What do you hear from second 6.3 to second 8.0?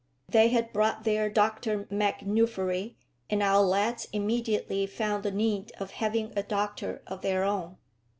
a doctor of their own.